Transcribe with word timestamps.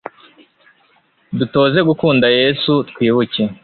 dutoze 1.37 1.79
gukunda 1.89 2.27
yezu, 2.39 2.73
twibuke 2.89 3.43